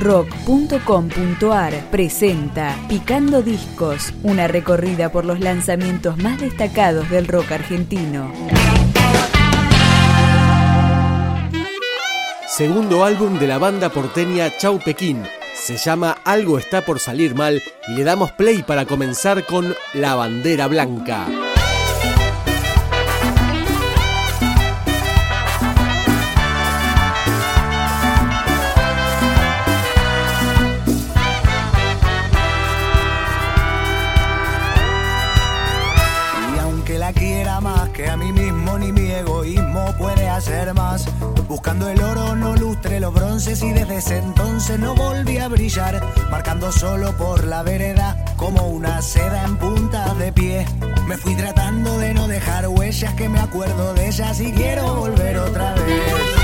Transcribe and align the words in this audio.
rock.com.ar 0.00 1.74
presenta 1.90 2.76
Picando 2.88 3.42
Discos, 3.42 4.14
una 4.22 4.48
recorrida 4.48 5.12
por 5.12 5.24
los 5.24 5.40
lanzamientos 5.40 6.16
más 6.16 6.40
destacados 6.40 7.08
del 7.10 7.28
rock 7.28 7.52
argentino. 7.52 8.32
Segundo 12.48 13.04
álbum 13.04 13.38
de 13.38 13.46
la 13.46 13.58
banda 13.58 13.90
porteña 13.90 14.56
Chau 14.56 14.78
Pekín. 14.78 15.22
Se 15.54 15.76
llama 15.76 16.16
Algo 16.24 16.58
está 16.58 16.84
por 16.84 16.98
salir 16.98 17.34
mal 17.34 17.62
y 17.88 17.92
le 17.92 18.04
damos 18.04 18.32
play 18.32 18.62
para 18.62 18.86
comenzar 18.86 19.44
con 19.44 19.74
La 19.92 20.14
Bandera 20.14 20.66
Blanca. 20.66 21.26
No 44.78 44.94
volví 44.94 45.38
a 45.38 45.48
brillar. 45.48 46.00
Marcando 46.30 46.72
solo 46.72 47.16
por 47.16 47.44
la 47.46 47.62
vereda 47.62 48.16
como 48.36 48.68
una 48.68 49.02
seda 49.02 49.44
en 49.44 49.56
punta 49.56 50.14
de 50.14 50.32
pie. 50.32 50.66
Me 51.06 51.16
fui 51.16 51.34
tratando 51.34 51.98
de 51.98 52.14
no 52.14 52.28
dejar 52.28 52.68
huellas 52.68 53.14
que 53.14 53.28
me 53.28 53.40
acuerdo 53.40 53.94
de 53.94 54.08
ellas 54.08 54.40
y 54.40 54.52
quiero 54.52 54.94
volver 54.94 55.38
otra 55.38 55.74
vez. 55.74 56.39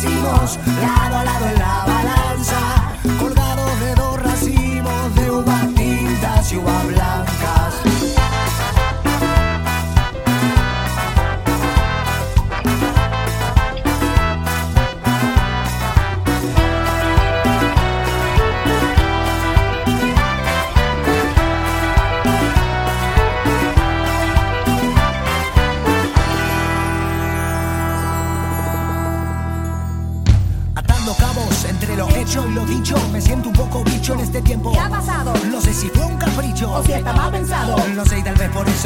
Crecimos, 0.00 0.58
lado 0.80 1.16
a 1.16 1.24
lado 1.24 1.59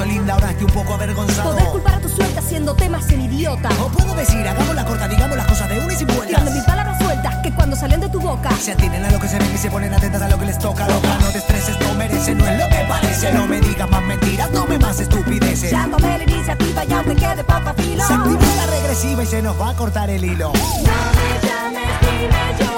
linda, 0.05 0.34
ahora 0.34 0.50
estoy 0.50 0.66
un 0.66 0.72
poco 0.72 0.94
avergonzado. 0.94 1.50
Podés 1.50 1.69
culpar 1.69 1.94
a 1.94 2.00
tu 2.00 2.09
suerte 2.09 2.38
haciendo 2.38 2.75
temas 2.75 3.09
en 3.10 3.21
idiota. 3.22 3.69
O 3.83 3.88
puedo 3.88 4.15
decir, 4.15 4.47
hagamos 4.47 4.75
la 4.75 4.84
corta, 4.84 5.09
digamos 5.09 5.37
las 5.37 5.47
cosas 5.47 5.69
de 5.69 5.78
una 5.78 5.93
y 5.93 5.97
sin 5.97 6.06
vueltas. 6.06 6.28
Tirando 6.28 6.50
mis 6.50 6.62
palabras 6.65 6.99
sueltas 7.03 7.37
que 7.43 7.53
cuando 7.53 7.77
salen 7.77 8.00
de 8.00 8.09
tu 8.09 8.21
boca 8.21 8.50
se 8.56 8.72
atienden 8.72 9.04
a 9.04 9.10
lo 9.10 9.21
que 9.21 9.28
se 9.28 9.38
ven 9.38 9.54
y 9.54 9.59
se 9.59 9.71
ponen 9.71 9.94
atentas 9.94 10.22
a 10.22 10.28
lo 10.28 10.38
que 10.38 10.47
les 10.47 10.59
toca. 10.59 10.88
Loca, 10.88 11.19
no 11.21 11.28
te 11.28 11.38
estreses, 11.38 11.78
no 11.81 11.94
merece, 11.94 12.34
no 12.34 12.47
es 12.47 12.59
lo 12.59 12.69
que 12.69 12.84
parece. 12.88 13.33
No 13.33 13.47
me 13.47 13.60
digas 13.60 13.91
más 13.91 14.03
mentiras, 14.03 14.50
no 14.50 14.66
me 14.66 14.78
más 14.78 15.00
estupideces. 15.00 15.71
Ya 15.71 15.88
tomé 15.91 16.19
la 16.19 16.25
iniciativa 16.25 16.84
y 16.84 16.93
aunque 16.93 17.15
quede 17.15 17.44
poco 17.44 17.75
filo. 17.77 18.06
Se 18.06 18.15
activó 18.15 18.41
la 18.56 18.66
regresiva 18.66 19.22
y 19.22 19.27
se 19.27 19.43
nos 19.43 19.60
va 19.60 19.71
a 19.71 19.75
cortar 19.75 20.10
el 20.10 20.25
hilo. 20.25 20.53
No 20.53 20.53
me 20.53 21.49
llames 21.49 22.03
ni 22.03 22.27
me 22.28 22.73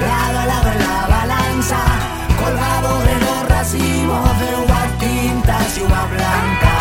lado 0.00 0.38
a 0.38 0.46
lado 0.46 0.72
en 0.72 0.78
la 0.78 1.06
balanza, 1.08 1.78
colgado 2.42 3.00
de 3.00 3.14
los 3.20 3.48
racimos 3.48 4.38
de 4.38 4.46
uvas 4.64 4.98
tintas 4.98 5.78
y 5.78 5.82
uvas 5.82 6.10
blancas. 6.10 6.71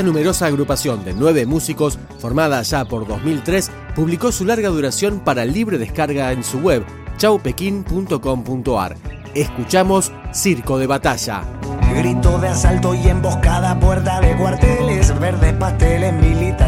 Esta 0.00 0.08
numerosa 0.08 0.46
agrupación 0.46 1.04
de 1.04 1.12
nueve 1.12 1.44
músicos, 1.44 1.98
formada 2.18 2.62
ya 2.62 2.86
por 2.86 3.06
2003, 3.06 3.70
publicó 3.94 4.32
su 4.32 4.46
larga 4.46 4.70
duración 4.70 5.20
para 5.20 5.44
libre 5.44 5.76
descarga 5.76 6.32
en 6.32 6.42
su 6.42 6.58
web 6.60 6.86
chaupequín.com.ar. 7.18 8.96
Escuchamos 9.34 10.10
Circo 10.32 10.78
de 10.78 10.86
Batalla. 10.86 11.42
Grito 11.94 12.38
de 12.38 12.48
asalto 12.48 12.94
y 12.94 13.08
emboscada, 13.08 13.78
puerta 13.78 14.22
de 14.22 14.34
pasteles, 14.36 14.69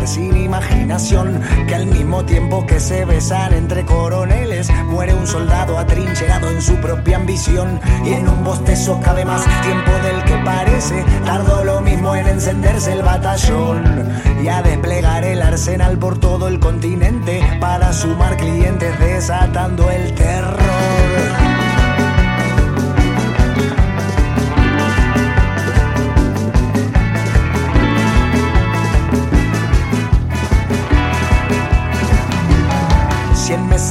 sin 0.06 0.36
imaginación. 0.36 1.40
Que 1.66 1.74
al 1.74 1.86
mismo 1.86 2.24
tiempo 2.24 2.66
que 2.66 2.80
se 2.80 3.04
besan 3.04 3.52
entre 3.54 3.84
coroneles, 3.84 4.70
muere 4.86 5.14
un 5.14 5.26
soldado 5.26 5.78
atrincherado 5.78 6.50
en 6.50 6.62
su 6.62 6.74
propia 6.76 7.16
ambición. 7.16 7.80
Y 8.04 8.12
en 8.12 8.28
un 8.28 8.44
bostezo 8.44 9.00
cabe 9.00 9.24
más 9.24 9.44
tiempo 9.62 9.90
del 10.02 10.24
que 10.24 10.36
parece. 10.44 11.04
Tardó 11.24 11.64
lo 11.64 11.80
mismo 11.80 12.14
en 12.14 12.26
encenderse 12.26 12.92
el 12.92 13.02
batallón 13.02 14.08
y 14.42 14.48
a 14.48 14.62
desplegar 14.62 15.24
el 15.24 15.42
arsenal 15.42 15.98
por 15.98 16.18
todo 16.18 16.48
el 16.48 16.58
continente 16.58 17.40
para 17.60 17.92
sumar 17.92 18.36
clientes 18.36 18.98
desatando 18.98 19.90
el 19.90 20.14
terror. 20.14 21.51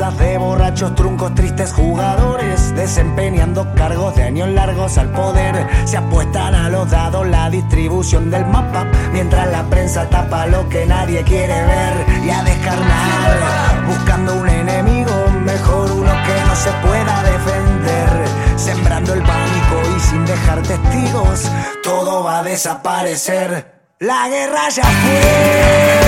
De 0.10 0.38
borrachos, 0.40 0.96
truncos, 0.96 1.36
tristes 1.36 1.72
jugadores, 1.74 2.74
de 2.74 2.82
desempeñando 2.82 3.72
cargos 3.76 4.16
de 4.16 4.24
años 4.24 4.50
largos 4.50 4.98
al 4.98 5.12
poder. 5.12 5.68
Se 5.86 5.96
apuestan 5.96 6.56
a 6.56 6.70
los 6.70 6.90
dados 6.90 7.28
la 7.28 7.52
distribución 7.52 8.32
del 8.32 8.44
mapa, 8.48 8.88
mientras 9.14 9.52
la 9.52 9.62
prensa 9.70 10.10
tapa 10.10 10.48
lo 10.48 10.68
que 10.70 10.88
nadie 10.88 11.22
quiere 11.22 11.54
ver 11.54 12.06
y 12.26 12.32
a 12.32 12.44
descarnar, 12.44 13.86
buscando 13.86 14.34
un 14.38 14.50
enemigo 14.50 15.12
mejor, 15.46 15.92
uno 15.92 16.12
que 16.26 16.46
no 16.48 16.56
se 16.56 16.72
pueda 16.82 17.24
defender, 17.24 18.58
sembrando 18.58 19.14
el 19.14 19.22
pánico 19.22 19.82
y 19.96 20.00
sin 20.00 20.26
dejar 20.26 20.64
testigos, 20.64 21.52
todo 21.84 22.24
va 22.24 22.40
a 22.40 22.44
desaparecer. 22.44 23.82
La 24.00 24.28
guerra 24.30 24.68
ya 24.70 24.84
fue 24.84 26.01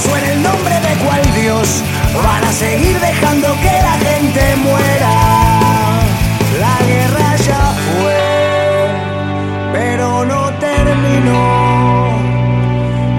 pretexto 0.00 0.08
suena 0.08 0.32
el 0.32 0.42
nombre 0.42 0.74
de 0.80 1.04
cual 1.04 1.22
Dios? 1.40 1.82
Van 2.14 2.44
a 2.44 2.52
seguir 2.52 2.98
dejando 2.98 3.48
que 3.60 3.72
la 3.82 3.98
gente 3.98 4.56
muera. 4.56 5.12
La 6.58 6.78
guerra 6.86 7.36
ya 7.36 7.74
fue, 7.86 8.22
pero 9.72 10.24
no 10.24 10.50
terminó. 10.58 12.18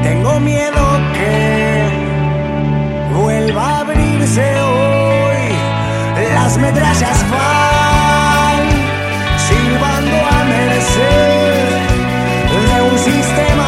Tengo 0.04 0.40
miedo 0.40 1.00
que 1.14 1.90
vuelva 3.16 3.64
a 3.64 3.80
abrirse 3.80 4.62
hoy. 4.62 5.56
Las 6.34 6.58
metrallas 6.58 7.26
van 7.30 8.62
silbando 9.48 10.18
a 10.18 10.44
merced 10.44 11.72
de 12.68 12.82
un 12.82 12.98
sistema 13.00 13.61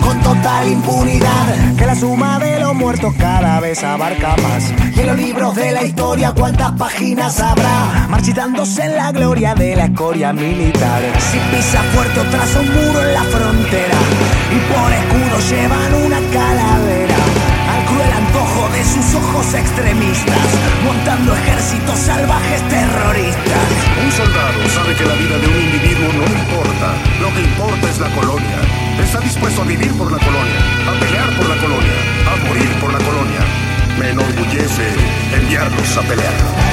con 0.00 0.18
total 0.22 0.68
impunidad. 0.68 1.76
Que 1.76 1.84
la 1.84 1.94
suma 1.94 2.38
de 2.38 2.60
los 2.60 2.74
muertos 2.74 3.12
cada 3.18 3.60
vez 3.60 3.84
abarca 3.84 4.34
más. 4.38 4.72
Y 4.96 5.00
en 5.00 5.06
los 5.06 5.16
libros 5.18 5.54
de 5.54 5.72
la 5.72 5.82
historia 5.82 6.32
cuántas 6.32 6.72
páginas 6.72 7.38
habrá 7.40 8.06
Marchitándose 8.08 8.84
en 8.84 8.96
la 8.96 9.12
gloria 9.12 9.54
de 9.54 9.76
la 9.76 9.84
escoria 9.84 10.32
militar. 10.32 11.02
Si 11.18 11.38
pisa 11.54 11.82
fuerte 11.92 12.20
o 12.20 12.24
traza 12.24 12.60
un 12.60 12.68
muro 12.68 13.02
en 13.02 13.12
la 13.12 13.22
frontera. 13.22 13.98
Y 14.50 14.58
por 14.72 14.92
escudo 14.92 15.36
llevan 15.50 15.94
una 16.06 16.20
calavera. 16.32 17.16
Al 17.70 17.84
cruel 17.84 18.12
antojo 18.12 18.68
de 18.72 18.84
sus 18.84 19.14
ojos 19.14 19.54
extremistas. 19.54 20.48
Montando 20.84 21.36
ejércitos 21.36 21.98
salvajes 21.98 22.62
terroristas. 22.68 23.66
Un 24.02 24.10
soldado 24.10 24.68
sabe 24.74 24.94
que 24.94 25.04
la 25.04 25.14
vida 25.14 25.36
de 25.36 25.46
un 25.48 25.60
individuo 25.60 26.08
no 26.14 26.24
importa. 26.24 26.94
Lo 27.20 27.28
que 27.34 27.42
importa 27.42 27.90
es 27.90 27.98
la 28.00 28.08
colonia. 28.14 28.79
Está 28.98 29.20
dispuesto 29.20 29.62
a 29.62 29.64
vivir 29.64 29.92
por 29.92 30.10
la 30.10 30.18
colonia, 30.18 30.58
a 30.88 31.00
pelear 31.00 31.36
por 31.36 31.48
la 31.48 31.56
colonia, 31.56 31.92
a 32.26 32.36
morir 32.46 32.70
por 32.80 32.92
la 32.92 32.98
colonia. 32.98 33.40
Me 33.98 34.10
enorgullece 34.10 34.94
enviarlos 35.34 35.96
a 35.96 36.02
pelear. 36.02 36.69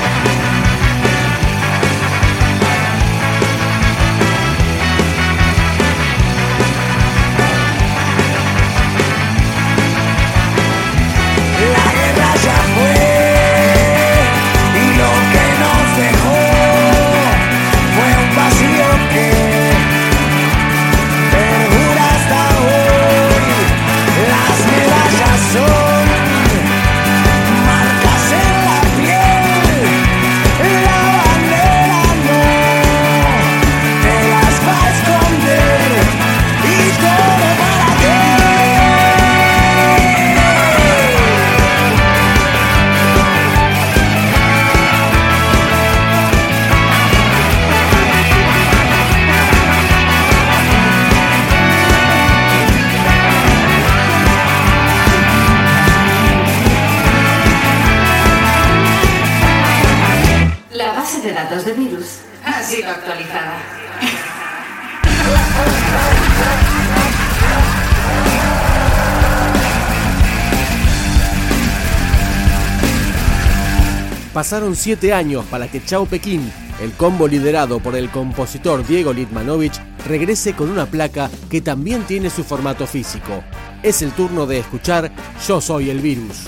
De 61.27 61.33
datos 61.33 61.65
de 61.65 61.73
virus 61.73 62.19
ha 62.45 62.63
sido 62.63 62.89
actualizada. 62.89 63.57
Pasaron 74.33 74.77
siete 74.77 75.11
años 75.11 75.43
para 75.51 75.67
que 75.67 75.83
Chao 75.83 76.05
Pekín, 76.05 76.49
el 76.81 76.93
combo 76.93 77.27
liderado 77.27 77.81
por 77.81 77.97
el 77.97 78.09
compositor 78.09 78.87
Diego 78.87 79.11
Litmanovich, 79.11 79.81
regrese 80.07 80.53
con 80.53 80.69
una 80.69 80.85
placa 80.85 81.29
que 81.49 81.59
también 81.59 82.03
tiene 82.03 82.29
su 82.29 82.45
formato 82.45 82.87
físico. 82.87 83.43
Es 83.83 84.01
el 84.01 84.11
turno 84.11 84.45
de 84.45 84.59
escuchar 84.59 85.11
Yo 85.45 85.59
Soy 85.59 85.89
el 85.89 85.99
Virus. 85.99 86.47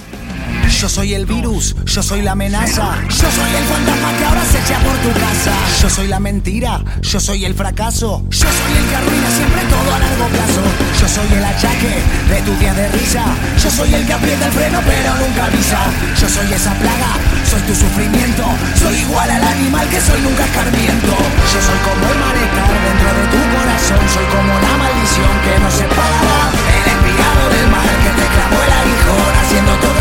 Yo 0.69 0.87
soy 0.87 1.13
el 1.13 1.25
virus, 1.25 1.75
yo 1.85 2.01
soy 2.01 2.21
la 2.21 2.33
amenaza. 2.33 2.95
Yo 3.09 3.27
soy 3.31 3.51
el 3.51 3.65
fantasma 3.65 4.13
que 4.17 4.23
ahora 4.23 4.45
se 4.45 4.59
echa 4.59 4.79
por 4.79 4.95
tu 4.99 5.11
casa. 5.19 5.51
Yo 5.81 5.89
soy 5.89 6.07
la 6.07 6.19
mentira, 6.19 6.81
yo 7.01 7.19
soy 7.19 7.43
el 7.43 7.53
fracaso. 7.53 8.23
Yo 8.29 8.47
soy 8.47 8.71
el 8.77 8.85
que 8.87 8.95
arruina 8.95 9.29
siempre 9.31 9.61
todo 9.67 9.89
a 9.93 9.99
largo 9.99 10.27
plazo. 10.29 10.61
Yo 11.01 11.07
soy 11.09 11.37
el 11.37 11.43
achaque 11.43 11.95
de 12.29 12.41
tu 12.43 12.55
día 12.59 12.73
de 12.73 12.87
risa. 12.89 13.25
Yo 13.61 13.69
soy 13.71 13.93
el 13.93 14.05
que 14.05 14.13
aprieta 14.13 14.45
el 14.45 14.51
freno 14.53 14.79
pero 14.85 15.15
nunca 15.19 15.45
avisa. 15.45 15.79
Yo 16.21 16.29
soy 16.29 16.53
esa 16.53 16.73
plaga, 16.75 17.11
soy 17.49 17.61
tu 17.67 17.75
sufrimiento. 17.75 18.45
Soy 18.79 18.95
igual 18.99 19.29
al 19.29 19.43
animal 19.43 19.89
que 19.89 19.99
soy 19.99 20.21
nunca 20.21 20.45
escarmiento. 20.45 21.11
Yo 21.51 21.59
soy 21.59 21.79
como 21.83 22.03
el 22.07 22.19
malestar 22.23 22.71
dentro 22.87 23.09
de 23.19 23.25
tu 23.33 23.41
corazón. 23.57 24.01
Soy 24.07 24.27
como 24.31 24.53
la 24.53 24.73
maldición 24.79 25.33
que 25.43 25.53
no 25.59 25.69
se 25.71 25.85
pagará. 25.91 26.39
El 26.55 26.85
enviado 26.93 27.43
del 27.51 27.67
mal 27.67 27.91
que 28.05 28.11
te 28.15 28.25
clavó 28.31 28.57
el 28.63 28.73
aguijón 28.79 29.33
haciendo 29.43 29.73
toda 29.83 29.98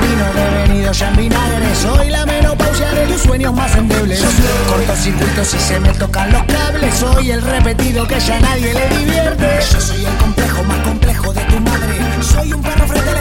vino 0.00 0.32
devenido 0.34 0.92
ya 0.92 1.08
en 1.08 1.16
vinagre 1.16 1.74
Soy 1.74 2.10
la 2.10 2.26
menopausia 2.26 2.90
de 2.92 3.06
tus 3.06 3.22
sueños 3.22 3.54
más 3.54 3.74
endebles 3.76 4.22
Cortocircuitos 4.68 5.54
y 5.54 5.58
se 5.58 5.80
me 5.80 5.88
tocan 5.94 6.32
los 6.32 6.42
cables 6.44 6.94
Soy 6.94 7.30
el 7.30 7.42
repetido 7.42 8.06
que 8.06 8.20
ya 8.20 8.40
nadie 8.40 8.74
le 8.74 8.98
divierte 8.98 9.60
Yo 9.72 9.80
soy 9.80 10.04
el 10.04 10.16
complejo 10.16 10.62
más 10.64 10.78
complejo 10.78 11.32
de 11.32 11.40
tu 11.42 11.60
madre. 11.60 11.94
Soy 12.20 12.52
un 12.52 12.62
perro 12.62 12.86
frente 12.86 13.11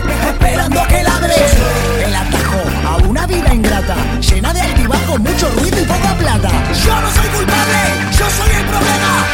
Llena 3.82 4.54
de 4.54 4.62
altibajos, 4.62 5.20
mucho 5.20 5.50
ruido 5.58 5.82
y 5.82 5.86
poca 5.86 6.16
plata. 6.16 6.50
Yo 6.86 7.02
no 7.02 7.12
soy 7.12 7.28
culpable, 7.30 7.80
yo 8.12 8.30
soy 8.30 8.52
el 8.56 8.66
problema 8.66 9.28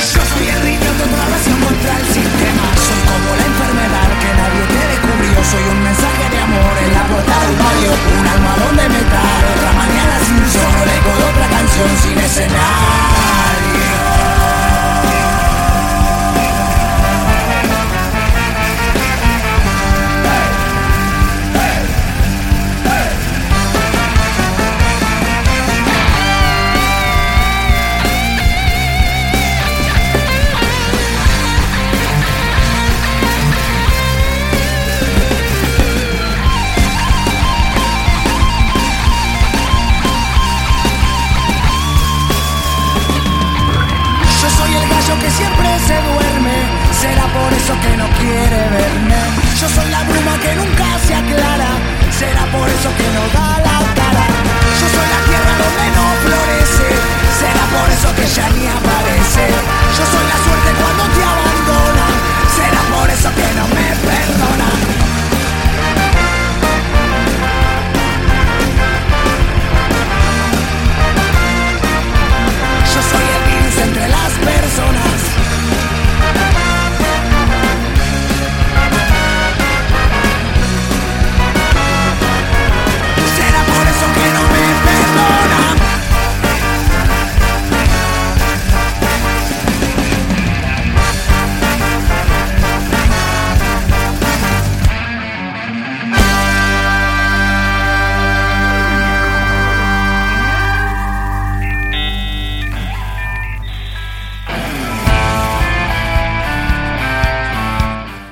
por 57.79 57.89
eso 57.91 58.15
que 58.15 58.25
ya 58.25 58.50
ni 58.50 58.67
aparece. 58.67 59.66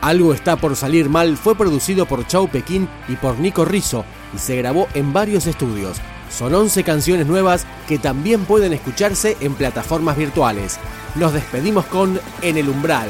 Algo 0.06 0.36
está 0.36 0.56
por 0.56 0.76
salir 0.76 1.10
mal 1.10 1.36
fue 1.36 1.56
producido 1.56 2.06
por 2.06 2.28
Chao 2.28 2.48
Pekín 2.48 2.88
y 3.08 3.16
por 3.16 3.40
Nico 3.40 3.66
Rizzo 3.66 4.06
y 4.36 4.38
se 4.38 4.56
grabó 4.56 4.88
en 4.94 5.14
varios 5.14 5.48
estudios. 5.48 5.98
Son 6.30 6.54
11 6.54 6.84
canciones 6.84 7.26
nuevas 7.26 7.66
que 7.88 7.98
también 7.98 8.46
pueden 8.46 8.72
escucharse 8.74 9.36
en 9.40 9.56
plataformas 9.56 10.16
virtuales. 10.16 10.78
Nos 11.16 11.34
despedimos 11.34 11.88
con 11.88 12.20
En 12.44 12.56
el 12.56 12.70
Umbral. 12.70 13.10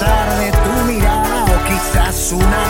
pesar 0.00 0.38
de 0.38 0.50
tu 0.50 0.84
mirada 0.86 1.44
o 1.44 1.64
quizás 1.64 2.32
una 2.32 2.69